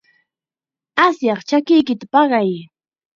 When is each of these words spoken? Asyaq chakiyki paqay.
Asyaq 1.05 1.39
chakiyki 1.47 1.93
paqay. 2.11 2.51